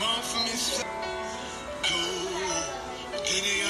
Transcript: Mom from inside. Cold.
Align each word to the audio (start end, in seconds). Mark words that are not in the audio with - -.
Mom 0.00 0.22
from 0.22 0.42
inside. 0.42 0.86
Cold. 1.82 3.67